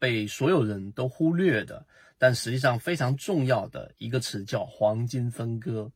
[0.00, 1.86] 被所有人都忽略的，
[2.18, 5.92] 但实际上非常重要的一个词叫黄金分割。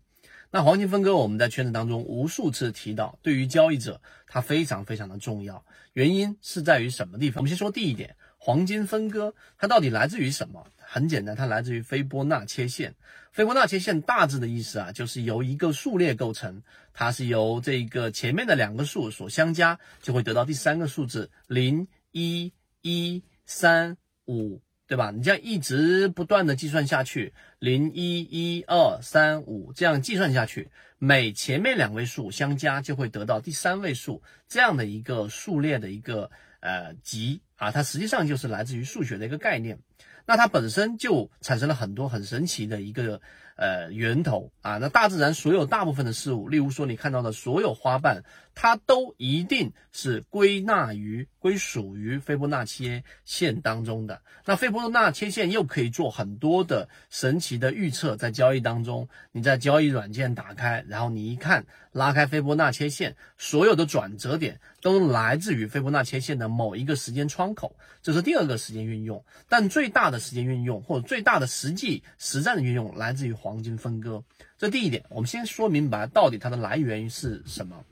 [0.53, 5.65] 那黄金分割我们在圈子当中无数次提到，对于交易者它非常非常的重要。
[5.95, 7.39] 原因是在于什么地方？
[7.39, 10.65] 我们先说第一点，黄金分割它到底来自于什么？
[10.79, 12.95] 很简单，它来自于斐波那切线。
[13.33, 16.63] 斐波那切线大致的意思啊，就是由一个数列构成，
[16.93, 22.53] 它是由这个前面的两个数所相加，就会得到第三个数字零一
[22.83, 25.11] 一三五，对吧？
[25.11, 39.79] 你这样一直不断的计算下去，零一一二三五这样计算下去，每前面两位数相加就会得到第三位数这样的一个数列的一个呃集啊，它实际上就是来自于数学的一个概念。
[40.27, 43.21] 那它本身就产生了很多很神奇的一个
[43.57, 44.79] 呃源头啊。
[44.79, 54.23] 那大自然所有大部分的事物，例如说你看到的所有花瓣，它都一定是归纳于归属于斐波那切线当中的。
[54.47, 69.25] 那斐波那切线又可以做很多的神奇的预测，在交易当中，你在交易软件打开，然后你一看，拉开斐波那切线，所有的转折点都来自于斐波那切线的某一个时间窗口，这是第二个时间运用。
[69.49, 74.25] 但最最大的的时间运用或者最大的实际实战的运用来自于黄金分割，
[74.57, 77.85] 这第一点，我们先说明白到底它的来源是什么。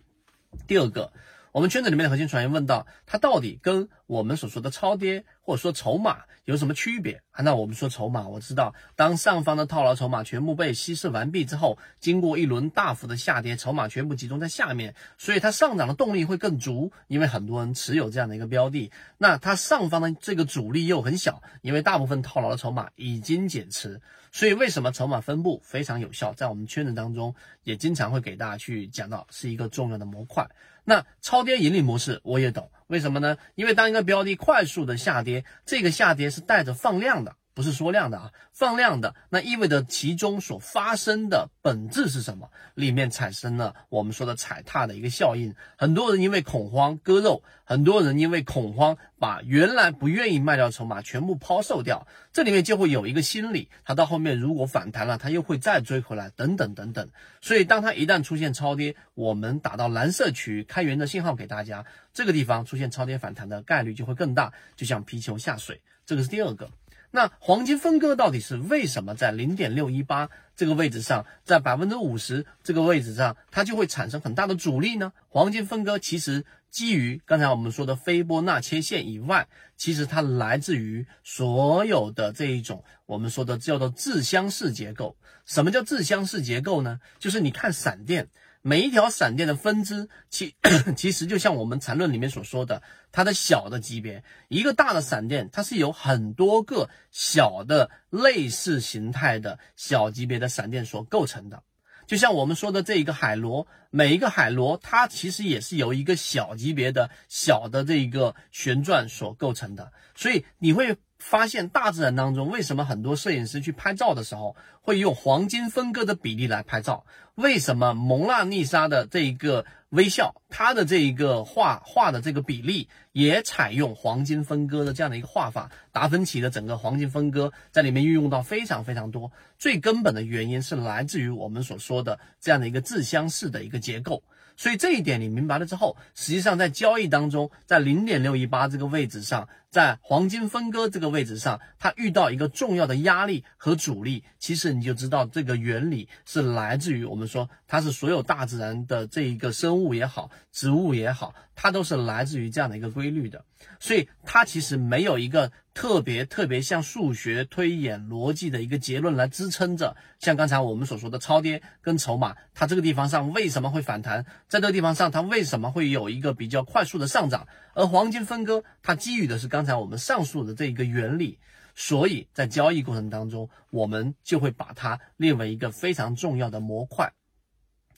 [0.67, 1.13] 第二个。
[1.53, 7.41] 我们圈子里面的核心船员问到，它到底跟我们所说的超跌或者说筹码有什么区别啊？
[7.43, 18.93] 那我们说筹码，我知道，当上方的套牢筹码全部被稀释完毕之后，经过一轮大幅的下跌，筹码全部集中在下面，所以它上涨的动力会更足，因为很多人持有这样的一个标的。
[19.17, 26.35] 那它上方的这个阻力又很小，因为大部分套牢的筹码已经减持，所以为什么筹码分布非常有效？
[26.35, 30.51] 在我们圈子当中也经常会给大家去讲到，是一个重要的模块。
[30.85, 33.39] 那超跌盈利模式我也懂，为什么呢？
[33.55, 37.37] 因为当一个标的快速的下跌，这个下跌是带着放量的。
[37.55, 42.51] 不是缩量的啊，放量的，那意味着其中所发生的本质是什么？
[42.75, 45.55] 里面产生了我们说的踩踏的一个效应。
[45.77, 57.11] 很多人因为恐慌割肉，很多人因为恐慌把原来不愿意卖掉筹码全部抛售掉，这里面就会有一个心理，它到后面如果反弹了，它又会再追回来，等等等等。
[57.41, 65.83] 所以当它一旦出现超跌，我们打到蓝色区开源的信号给大家，这个地方出现超跌反弹的概率就会更大，就像皮球下水。
[66.07, 66.71] 这个是第二个。
[67.15, 75.13] 那黄金分割到底是为什么在零点六一八这个位置上，在百分之五十这个位置上，它就会产生很大的阻力呢？
[75.29, 79.47] 黄金分割其实基于刚才我们说的斐波那切线以外，
[79.77, 85.17] 其实它来自于所有的这一种我们说的叫做自相似结构。
[85.45, 86.99] 什么叫自相似结构呢？
[87.19, 88.29] 就是你看闪电。
[88.65, 90.55] 每一条闪电的分支，其
[90.97, 92.81] 其实就像我们缠论里面所说的，
[93.11, 101.65] 它的小的级别，一个大的闪电，它是由很多个小的类似形态的小级别的闪电所构成的。
[102.07, 109.93] 就像我们说的这一个海螺，每一个海螺，它其实也是由一个小级别的小的这一个旋转所构成的。
[110.15, 110.97] 所以你会。
[111.25, 117.07] 发现大自然当中，为什么很多摄影师去拍照的时候会用黄金分割的比例来拍照？
[117.37, 125.71] 为什么蒙娜丽莎的这一个微笑，它的这一个画画的这个比例也采用黄金分割的这样的一个画法？
[125.93, 129.33] 达芬奇的整个黄金分割在里面运用到非常非常多。
[129.59, 134.23] 最根本的原因是来自于我们所说的这样的一个自相似的一个结构。
[134.55, 153.45] 所以这一点你明白了之后，实际上在交易当中，在零点六一八这个位置上，在黄金分割这个位置上，它遇到一个重要的压力和阻力，其实你就知道这个原理是来自于我们们说它是所有大自然的这一个生物也好，植物也好，它都是来自于这样的一个规律的。
[153.79, 159.97] 所以它其实没有一个特别特别像数学推演逻辑的一个结论来支撑着。
[160.19, 164.25] 像刚才我们所说的超跌跟筹码，它这个地方上为什么会反弹？
[164.49, 167.47] 在这个地方上，它为什么会有一个比较快速的上涨？
[167.75, 171.39] 而黄金分割，它基于的是刚才我们上述的这一个原理。
[171.75, 177.13] 所以在交易过程当中，我们就会把它列为一个非常重要的模块。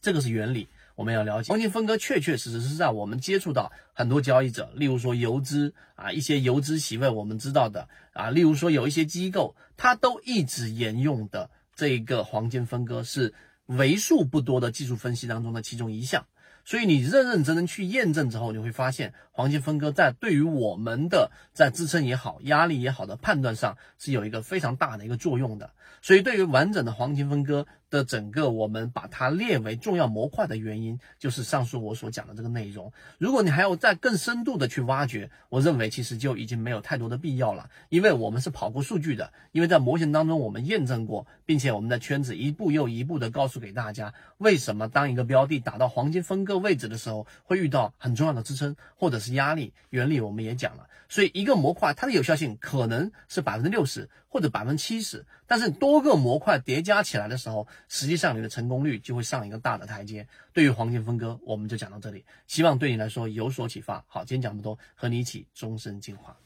[0.01, 0.69] 这个是原理。
[0.97, 13.35] 我们要了解黄金分割，确确实实是在我们接触到很多交易者，例如说游资啊，一些游资席位我们知道的啊，例如说有一些机构，它都一直沿用的这个黄金分割是
[13.67, 16.27] 为数不多的技术分析当中的其中一项。
[16.65, 25.71] 所以你认认真真去验证之后，你会发现黄金分割在对于我们的在支撑也好、压力也好的判断上是有一个非常大的一个作用的。
[26.01, 32.93] 所以对于完整的黄金分割的整个我们把它列为重要模块的原因，就是上述我所讲的这个内容。
[33.19, 50.89] 如果你还要再更深度的去挖掘，我认为其实就已经没有太多的必要了，因为我们是跑过数据的，因为在模型当中我们验证过，并且我们在圈子一步又一步的告诉给大家，为什么当一个标的打到黄金分分割位置的时候，会遇到很重要的支撑或者是压力，原理我们也讲了。
[51.09, 60.27] 所以一个模块它的有效性可能是百分之六十或者百分之七十，但是多个模块叠加起来的时候，实际上你的成功率就会上一个大的台阶。
[60.53, 64.05] 对于黄金分割，我们就讲到这里，希望对你来说有所启发。
[64.09, 66.37] 好，今天讲这么多，和你一起终身进化。